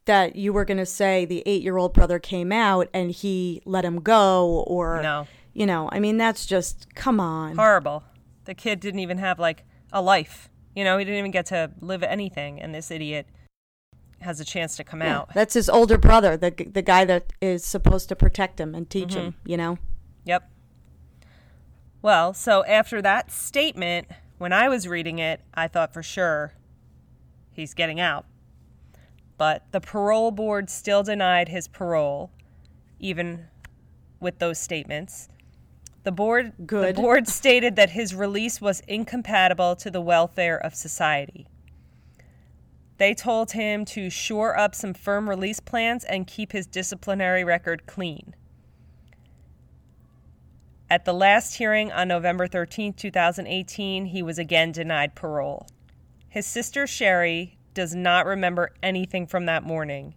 that 0.06 0.36
you 0.36 0.52
were 0.52 0.64
going 0.64 0.78
to 0.78 0.86
say 0.86 1.24
the 1.24 1.42
eight 1.46 1.62
year 1.62 1.76
old 1.76 1.94
brother 1.94 2.18
came 2.18 2.52
out 2.52 2.88
and 2.92 3.10
he 3.10 3.62
let 3.64 3.84
him 3.84 4.00
go, 4.00 4.64
or, 4.66 5.02
No. 5.02 5.26
you 5.52 5.66
know, 5.66 5.88
I 5.92 6.00
mean, 6.00 6.16
that's 6.16 6.46
just, 6.46 6.94
come 6.94 7.20
on. 7.20 7.56
Horrible. 7.56 8.02
The 8.44 8.54
kid 8.54 8.80
didn't 8.80 9.00
even 9.00 9.18
have 9.18 9.38
like 9.38 9.64
a 9.92 10.02
life. 10.02 10.48
You 10.74 10.84
know, 10.84 10.98
he 10.98 11.04
didn't 11.04 11.18
even 11.18 11.30
get 11.30 11.46
to 11.46 11.70
live 11.80 12.02
anything, 12.02 12.60
and 12.60 12.74
this 12.74 12.90
idiot 12.90 13.26
has 14.24 14.40
a 14.40 14.44
chance 14.44 14.76
to 14.76 14.84
come 14.84 15.00
out. 15.00 15.32
That's 15.34 15.54
his 15.54 15.68
older 15.68 15.96
brother, 15.96 16.36
the, 16.36 16.50
the 16.50 16.82
guy 16.82 17.04
that 17.04 17.32
is 17.40 17.64
supposed 17.64 18.08
to 18.08 18.16
protect 18.16 18.58
him 18.60 18.74
and 18.74 18.88
teach 18.90 19.14
him, 19.14 19.32
Mm-hmm. 19.32 19.50
you 19.50 19.56
know? 19.56 19.78
Yep. 20.24 20.50
Well, 22.02 22.34
so 22.34 22.64
after 22.64 23.00
that 23.00 23.30
statement, 23.30 24.08
when 24.38 24.52
I 24.52 24.68
was 24.68 24.86
reading 24.88 25.18
it, 25.18 25.40
I 25.54 25.68
thought 25.68 25.94
for 25.94 26.02
sure 26.02 26.52
he's 27.52 27.72
getting 27.74 28.00
out. 28.00 28.26
But 29.38 29.64
the 29.72 29.80
parole 29.80 30.30
board 30.30 30.68
still 30.70 31.02
denied 31.02 31.48
his 31.48 31.66
parole, 31.66 32.30
even 33.00 33.46
with 34.20 34.38
those 34.38 34.58
statements. 34.58 35.28
The 36.04 36.12
board, 36.12 36.52
Good. 36.66 36.94
the 36.96 37.00
board 37.00 37.26
stated 37.26 37.76
that 37.76 37.90
his 37.90 38.14
release 38.14 38.60
was 38.60 38.80
incompatible 38.86 39.74
to 39.76 39.90
the 39.90 40.00
welfare 40.02 40.58
of 40.58 40.74
society. 40.74 41.46
They 42.98 43.14
told 43.14 43.52
him 43.52 43.84
to 43.86 44.08
shore 44.08 44.56
up 44.56 44.74
some 44.74 44.94
firm 44.94 45.28
release 45.28 45.60
plans 45.60 46.04
and 46.04 46.26
keep 46.26 46.52
his 46.52 46.66
disciplinary 46.66 47.42
record 47.42 47.86
clean. 47.86 48.34
At 50.88 51.04
the 51.04 51.12
last 51.12 51.56
hearing 51.56 51.90
on 51.90 52.08
November 52.08 52.46
13, 52.46 52.92
2018, 52.92 54.06
he 54.06 54.22
was 54.22 54.38
again 54.38 54.70
denied 54.70 55.14
parole. 55.14 55.66
His 56.28 56.46
sister 56.46 56.86
Sherry 56.86 57.58
does 57.74 57.94
not 57.94 58.26
remember 58.26 58.70
anything 58.82 59.26
from 59.26 59.46
that 59.46 59.64
morning. 59.64 60.14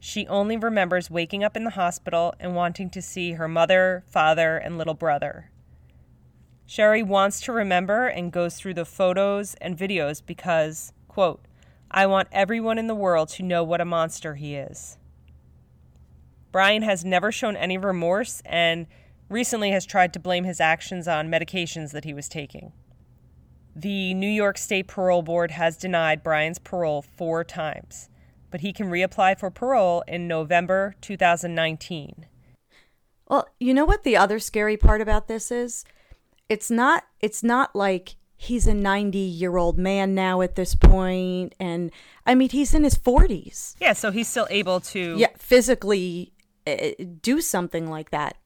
She 0.00 0.26
only 0.28 0.56
remembers 0.56 1.10
waking 1.10 1.42
up 1.42 1.56
in 1.56 1.64
the 1.64 1.70
hospital 1.70 2.34
and 2.38 2.54
wanting 2.54 2.90
to 2.90 3.02
see 3.02 3.32
her 3.32 3.48
mother, 3.48 4.04
father, 4.06 4.58
and 4.58 4.76
little 4.76 4.94
brother. 4.94 5.50
Sherry 6.66 7.02
wants 7.02 7.40
to 7.42 7.52
remember 7.52 8.06
and 8.06 8.30
goes 8.30 8.56
through 8.56 8.74
the 8.74 8.84
photos 8.84 9.54
and 9.54 9.78
videos 9.78 10.22
because, 10.24 10.92
quote, 11.08 11.40
I 11.90 12.06
want 12.06 12.28
everyone 12.32 12.78
in 12.78 12.86
the 12.86 12.94
world 12.94 13.28
to 13.30 13.42
know 13.42 13.64
what 13.64 13.80
a 13.80 13.86
monster 13.86 14.34
he 14.34 14.54
is. 14.54 14.98
Brian 16.52 16.82
has 16.82 17.04
never 17.04 17.30
shown 17.30 17.56
any 17.56 17.78
remorse 17.78 18.42
and 18.44 18.86
recently 19.28 19.70
has 19.70 19.86
tried 19.86 20.12
to 20.14 20.18
blame 20.18 20.44
his 20.44 20.60
actions 20.60 21.06
on 21.06 21.28
medications 21.28 21.92
that 21.92 22.04
he 22.04 22.14
was 22.14 22.28
taking. 22.28 22.72
The 23.74 24.12
New 24.14 24.28
York 24.28 24.58
State 24.58 24.88
Parole 24.88 25.22
Board 25.22 25.52
has 25.52 25.76
denied 25.76 26.22
Brian's 26.22 26.58
parole 26.58 27.02
four 27.02 27.44
times, 27.44 28.08
but 28.50 28.60
he 28.60 28.72
can 28.72 28.90
reapply 28.90 29.38
for 29.38 29.50
parole 29.50 30.02
in 30.08 30.26
November 30.26 30.94
2019. 31.00 32.26
Well, 33.28 33.46
you 33.60 33.74
know 33.74 33.84
what 33.84 34.04
the 34.04 34.16
other 34.16 34.38
scary 34.38 34.76
part 34.76 35.00
about 35.00 35.28
this 35.28 35.50
is? 35.50 35.84
It's 36.48 36.70
not 36.70 37.04
it's 37.20 37.42
not 37.42 37.76
like 37.76 38.16
he's 38.40 38.66
a 38.68 38.72
90-year-old 38.72 39.76
man 39.76 40.14
now 40.14 40.40
at 40.42 40.54
this 40.54 40.74
point 40.76 41.54
and 41.58 41.90
I 42.24 42.34
mean 42.36 42.48
he's 42.50 42.72
in 42.72 42.84
his 42.84 42.94
40s. 42.96 43.74
Yeah, 43.80 43.92
so 43.92 44.10
he's 44.12 44.28
still 44.28 44.46
able 44.48 44.78
to. 44.80 45.16
Yeah, 45.18 45.28
physically 45.36 46.32
uh, 46.66 46.90
do 47.20 47.40
something 47.40 47.90
like 47.90 48.10
that. 48.10 48.36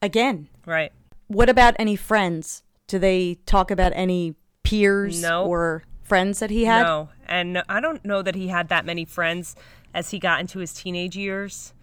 Again, 0.00 0.48
Right. 0.64 0.92
what 1.26 1.48
about 1.50 1.74
any 1.78 1.94
friends? 1.96 2.62
Do 2.86 2.98
they 2.98 3.34
talk 3.46 3.70
about 3.70 3.92
any 3.94 4.34
peers 4.62 5.20
No. 5.22 5.44
or 5.44 5.84
friends 6.02 6.38
that 6.38 6.50
he 6.50 6.64
had? 6.64 6.82
No, 6.84 7.10
and 7.26 7.62
I 7.68 7.80
don't 7.80 8.02
know 8.04 8.22
that 8.22 8.34
he 8.34 8.48
had 8.48 8.68
that 8.68 8.86
many 8.86 9.04
friends 9.04 9.54
as 9.92 10.10
he 10.10 10.18
got 10.18 10.40
into 10.40 10.58
his 10.60 10.72
teenage 10.72 11.16
years. 11.16 11.74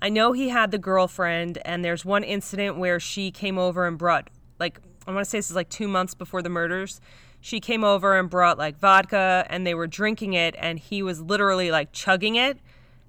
I 0.00 0.08
know 0.08 0.32
he 0.32 0.50
had 0.50 0.70
the 0.70 0.78
girlfriend, 0.78 1.58
and 1.64 1.84
there's 1.84 2.04
one 2.04 2.24
incident 2.24 2.76
where 2.76 2.98
she 3.00 3.30
came 3.30 3.56
over 3.58 3.86
and 3.86 3.96
brought, 3.96 4.28
like, 4.58 4.80
I 5.06 5.12
want 5.12 5.24
to 5.24 5.30
say 5.30 5.38
this 5.38 5.50
is 5.50 5.56
like 5.56 5.68
two 5.68 5.88
months 5.88 6.14
before 6.14 6.42
the 6.42 6.48
murders. 6.48 7.00
She 7.40 7.58
came 7.58 7.82
over 7.82 8.16
and 8.18 8.30
brought 8.30 8.56
like 8.56 8.78
vodka, 8.78 9.44
and 9.50 9.66
they 9.66 9.74
were 9.74 9.88
drinking 9.88 10.34
it, 10.34 10.54
and 10.58 10.78
he 10.78 11.02
was 11.02 11.20
literally 11.20 11.70
like 11.70 11.92
chugging 11.92 12.36
it, 12.36 12.58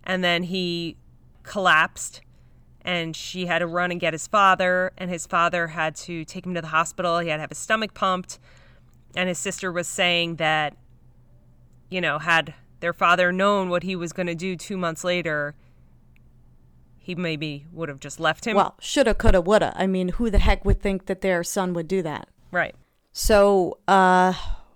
and 0.04 0.24
then 0.24 0.44
he 0.44 0.98
collapsed, 1.44 2.22
and 2.82 3.16
she 3.16 3.46
had 3.46 3.60
to 3.60 3.68
run 3.68 3.92
and 3.92 4.00
get 4.00 4.14
his 4.14 4.26
father, 4.26 4.92
and 4.98 5.12
his 5.12 5.28
father 5.28 5.68
had 5.68 5.96
to 5.96 6.26
take 6.26 6.46
him 6.46 6.56
to 6.56 6.62
the 6.62 6.68
hospital. 6.68 7.20
He 7.20 7.30
had 7.30 7.38
to 7.38 7.42
have 7.42 7.52
his 7.52 7.60
stomach 7.60 7.94
pumped, 7.94 8.40
and 9.16 9.30
his 9.30 9.38
sister 9.38 9.72
was 9.72 9.88
saying 9.88 10.38
that, 10.38 10.76
you 11.90 12.02
know, 12.02 12.18
had 12.18 12.56
their 12.80 12.94
father 12.94 13.32
known 13.32 13.70
what 13.70 13.84
he 13.84 13.96
was 13.96 14.12
going 14.14 14.28
to 14.28 14.36
do 14.36 14.56
two 14.56 14.78
months 14.78 15.04
later, 15.04 15.54
he 17.04 17.16
maybe 17.16 17.68
would 17.72 17.90
have 17.90 18.00
just 18.00 18.20
left 18.20 18.46
him. 18.46 18.56
Well, 18.56 18.76
shoulda, 18.80 19.14
coulda, 19.14 19.42
woulda. 19.42 19.74
I 19.76 19.88
mean, 19.88 20.08
who 20.10 20.30
the 20.30 20.40
heck 20.40 20.64
would 20.64 20.82
think 20.82 21.06
that 21.08 21.20
their 21.22 21.44
son 21.44 21.74
would 21.74 21.88
do 21.88 22.02
that? 22.02 22.30
right. 22.52 22.74
So, 23.16 23.78
uh, 23.88 24.34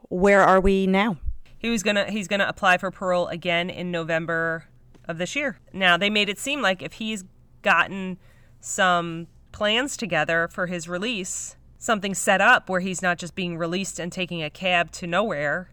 where 0.10 0.43
are 0.43 0.60
we 0.62 0.86
now? 0.86 1.17
He 1.57 1.69
was 1.69 1.81
gonna 1.81 2.12
he's 2.12 2.27
gonna 2.27 2.46
apply 2.48 2.77
for 2.77 2.91
parole 2.91 3.27
again 3.27 3.69
in 3.72 3.89
November 3.89 4.65
of 5.07 5.17
this 5.17 5.36
year. 5.36 5.57
Now 5.74 5.98
they 5.98 6.10
made 6.10 6.29
it 6.29 6.38
seem 6.38 6.62
like 6.62 6.84
if 6.84 6.93
he's 6.93 7.24
gotten 7.63 8.19
some 8.60 9.27
plans 9.51 9.98
together 9.98 10.48
for 10.51 10.67
his 10.67 10.88
release, 10.88 11.55
something 11.79 12.13
set 12.13 12.41
up 12.41 12.69
where 12.69 12.81
he's 12.81 13.01
not 13.01 13.17
just 13.17 13.34
being 13.34 13.57
released 13.57 14.00
and 14.00 14.12
taking 14.12 14.43
a 14.43 14.50
cab 14.51 14.91
to 14.91 15.07
nowhere. 15.07 15.72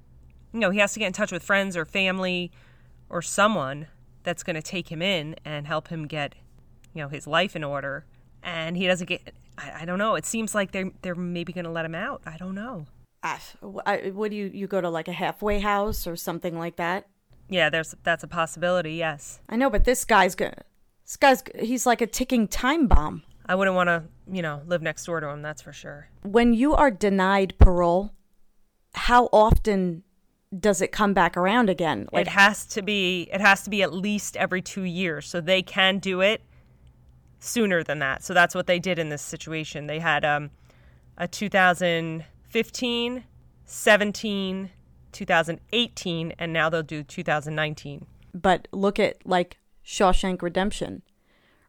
You 0.53 0.61
know, 0.61 0.71
he 0.71 0.79
has 0.79 0.95
to 0.95 1.01
get 1.01 1.09
in 1.09 1.13
touch 1.13 1.33
with 1.33 1.43
friends 1.43 1.77
or 1.77 1.85
family 1.85 2.51
or 3.11 3.21
someone 3.21 3.89
that's 4.23 4.43
gonna 4.43 4.63
take 4.63 4.91
him 4.91 5.03
in 5.03 5.37
and 5.45 5.67
help 5.67 5.89
him 5.89 6.07
get, 6.07 6.35
you 6.95 7.03
know, 7.03 7.09
his 7.09 7.27
life 7.27 7.55
in 7.55 7.65
order. 7.65 8.07
And 8.43 8.77
he 8.77 8.87
doesn't 8.87 9.07
get 9.07 9.35
I, 9.59 9.83
I 9.83 9.85
don't 9.85 9.99
know. 9.99 10.15
It 10.15 10.25
seems 10.25 10.55
like 10.55 10.73
they're 10.73 10.91
they're 11.03 11.15
maybe 11.15 11.53
gonna 11.53 11.73
let 11.73 11.85
him 11.85 11.95
out. 11.95 12.23
I 12.27 12.37
don't 12.37 12.55
know. 12.55 12.87
Ah, 13.23 13.41
I, 13.87 14.11
what 14.11 14.31
do 14.31 14.37
you 14.37 14.51
you 14.53 14.67
go 14.67 14.81
to 14.81 14.91
like 14.91 15.09
a 15.09 15.13
halfway 15.13 15.61
house 15.61 16.07
or 16.07 16.17
something 16.17 16.59
like 16.59 16.77
that? 16.77 17.07
Yeah, 17.49 17.71
there's 17.71 17.95
that's 18.03 18.25
a 18.25 18.29
possibility. 18.29 18.95
Yes, 18.95 19.41
I 19.49 19.57
know, 19.57 19.71
but 19.71 19.85
this 19.85 20.05
guy's 20.05 20.35
good. 20.35 20.55
This 21.05 21.17
guy's 21.17 21.43
he's 21.59 21.87
like 21.87 22.01
a 22.01 22.07
ticking 22.07 22.49
time 22.49 22.87
bomb. 22.87 23.23
I 23.47 23.55
wouldn't 23.55 23.77
want 23.77 23.89
to, 23.89 24.05
you 24.31 24.41
know, 24.41 24.63
live 24.67 24.81
next 24.81 25.05
door 25.05 25.21
to 25.21 25.29
him. 25.29 25.43
That's 25.43 25.61
for 25.61 25.73
sure. 25.73 26.09
When 26.23 26.55
you 26.55 26.75
are 26.75 26.91
denied 26.91 27.55
parole, 27.59 28.13
how 28.95 29.29
often 29.33 30.03
does 30.59 30.81
it 30.81 30.93
come 30.93 31.13
back 31.13 31.37
around 31.37 31.69
again? 31.69 32.09
it 32.13 32.29
has 32.29 32.65
to 32.69 32.83
be. 32.83 33.29
It 33.33 33.41
has 33.41 33.63
to 33.65 33.71
be 33.71 33.83
at 33.83 33.93
least 33.93 34.37
every 34.37 34.63
two 34.63 34.85
years, 34.85 35.27
so 35.27 35.41
they 35.41 35.63
can 35.63 35.99
do 35.99 36.21
it 36.21 36.43
sooner 37.45 37.83
than 37.83 37.99
that. 38.01 38.23
So 38.25 38.35
that's 38.35 38.55
what 38.55 38.67
they 38.67 38.79
did 38.79 38.99
in 38.99 39.09
this 39.09 39.23
situation. 39.23 39.87
They 39.87 39.99
had 40.01 40.25
um, 40.25 40.51
a 41.19 41.29
2015, 41.29 43.25
17, 43.65 44.71
2018, 45.13 46.33
and 46.39 46.53
now 46.53 46.69
they'll 46.69 46.83
do 46.83 47.03
2019. 47.03 48.07
but 48.35 48.67
look 48.73 48.99
at 48.99 49.25
like 49.25 49.59
Shawshank 49.87 50.43
Redemption, 50.43 51.03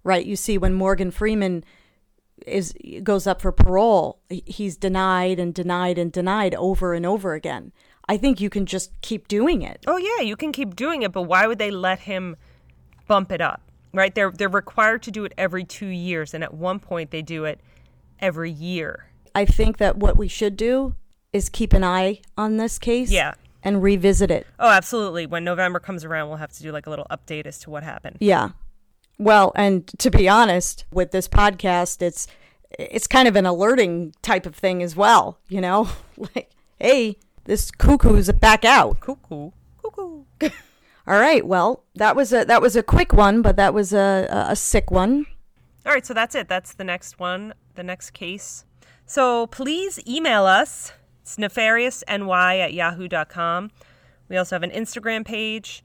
right? 0.04 0.26
You 0.26 0.36
see 0.36 0.58
when 0.58 0.74
Morgan 0.74 1.12
Freeman 1.12 1.64
is 2.46 2.74
goes 3.04 3.28
up 3.28 3.42
for 3.42 3.52
parole, 3.52 4.20
he's 4.30 4.76
denied 4.78 5.40
and 5.40 5.54
denied 5.54 5.98
and 5.98 6.12
denied 6.12 6.56
over 6.56 6.94
and 6.94 7.06
over 7.06 7.34
again. 7.34 7.72
I 8.10 8.18
think 8.18 8.42
you 8.42 8.50
can 8.50 8.66
just 8.66 9.00
keep 9.02 9.28
doing 9.28 9.62
it. 9.62 9.84
Oh 9.88 9.98
yeah, 9.98 10.22
you 10.22 10.36
can 10.36 10.52
keep 10.52 10.76
doing 10.76 11.04
it, 11.04 11.12
but 11.12 11.24
why 11.24 11.48
would 11.48 11.60
they 11.60 11.72
let 11.72 12.00
him 12.00 12.36
bump 13.08 13.32
it 13.32 13.42
up? 13.42 13.65
Right? 13.96 14.14
They're 14.14 14.32
they're 14.32 14.50
required 14.50 15.02
to 15.04 15.12
do 15.12 15.26
it 15.26 15.34
every 15.38 15.64
2 15.64 15.88
years 15.88 16.34
and 16.34 16.44
at 16.44 16.54
one 16.54 16.80
point 16.80 17.12
they 17.12 17.22
do 17.22 17.46
it 17.46 17.60
every 18.20 18.52
year. 18.52 19.08
I 19.34 19.46
think 19.46 19.78
that 19.78 19.98
what 19.98 20.18
we 20.18 20.28
should 20.28 20.56
do 20.58 20.96
is 21.34 21.50
keep 21.50 21.74
an 21.74 21.84
eye 21.84 22.22
on 22.38 22.58
this 22.58 22.78
case 22.80 23.12
Yeah. 23.12 23.34
and 23.64 23.82
revisit 23.84 24.32
it. 24.32 24.48
Oh, 24.60 24.70
absolutely. 24.70 25.26
When 25.26 25.44
November 25.44 25.80
comes 25.80 26.06
around, 26.06 26.30
we'll 26.30 26.38
have 26.38 26.54
to 26.54 26.64
do 26.64 26.72
like 26.72 26.88
a 26.88 26.90
little 26.90 27.08
update 27.12 27.46
as 27.46 27.60
to 27.60 27.70
what 27.70 27.84
happened. 27.84 28.18
Yeah. 28.20 28.50
Well, 29.18 29.52
and 29.56 29.88
to 30.00 30.10
be 30.12 30.28
honest, 30.30 30.86
with 30.92 31.12
this 31.12 31.28
podcast, 31.28 32.02
it's 32.02 32.28
it's 32.78 33.08
kind 33.08 33.28
of 33.28 33.36
an 33.38 33.46
alerting 33.46 34.14
type 34.22 34.46
of 34.46 34.56
thing 34.56 34.84
as 34.84 34.96
well, 34.96 35.40
you 35.48 35.62
know? 35.62 35.88
like, 36.18 36.52
hey, 36.80 37.16
this 37.46 37.72
cuckoo's 37.72 38.30
back 38.34 38.66
out. 38.66 39.00
Cuckoo. 39.00 39.52
Cuckoo. 39.82 40.24
All 41.08 41.20
right. 41.20 41.46
Well, 41.46 41.84
that 41.96 42.16
was 42.16 42.34
a 42.34 42.46
that 42.46 42.62
was 42.62 42.76
a 42.76 42.84
quick 42.84 43.14
one, 43.14 43.42
but 43.42 43.56
that 43.58 43.74
was 43.74 43.94
a 43.94 44.28
a, 44.50 44.56
sick 44.56 44.92
one. 44.92 45.26
All 45.86 45.94
right, 45.94 46.06
so 46.06 46.14
that's 46.14 46.34
it. 46.34 46.48
That's 46.48 46.74
the 46.74 46.84
next 46.84 47.20
one, 47.20 47.54
the 47.76 47.84
next 47.84 48.12
case. 48.12 48.66
So 49.06 49.46
please 49.48 50.00
email 50.08 50.46
us. 50.46 50.94
It's 51.22 51.38
nefariousny 51.38 52.60
at 52.60 52.74
yahoo.com. 52.74 53.72
We 54.30 54.38
also 54.38 54.56
have 54.56 54.64
an 54.64 54.72
Instagram 54.72 55.24
page 55.24 55.84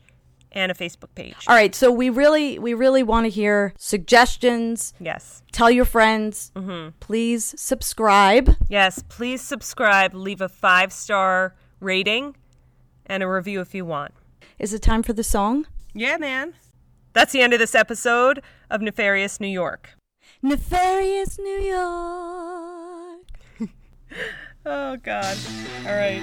and 0.52 0.72
a 0.72 0.74
Facebook 0.74 1.14
page. 1.14 1.36
All 1.46 1.54
right. 1.54 1.74
So 1.74 1.92
we 1.92 2.10
really 2.10 2.58
we 2.58 2.74
really 2.74 3.02
want 3.02 3.26
to 3.26 3.30
hear 3.30 3.72
suggestions. 3.78 4.94
Yes. 4.98 5.42
Tell 5.52 5.70
your 5.70 5.84
friends. 5.84 6.50
Mm-hmm. 6.54 6.90
Please 7.00 7.54
subscribe. 7.58 8.56
Yes, 8.68 9.02
please 9.08 9.42
subscribe, 9.42 10.14
leave 10.14 10.40
a 10.40 10.48
five 10.48 10.92
star 10.92 11.54
rating, 11.78 12.36
and 13.06 13.22
a 13.22 13.28
review 13.28 13.60
if 13.60 13.74
you 13.74 13.84
want. 13.84 14.12
Is 14.60 14.74
it 14.74 14.82
time 14.82 15.02
for 15.02 15.14
the 15.14 15.24
song? 15.24 15.66
Yeah, 15.94 16.18
man. 16.18 16.52
That's 17.14 17.32
the 17.32 17.40
end 17.40 17.54
of 17.54 17.58
this 17.58 17.74
episode 17.74 18.42
of 18.68 18.82
Nefarious 18.82 19.40
New 19.40 19.48
York. 19.48 19.94
Nefarious 20.42 21.38
New 21.38 21.60
York. 21.60 23.20
Oh, 24.66 24.98
God. 24.98 25.38
All 25.86 25.94
right. 25.94 26.22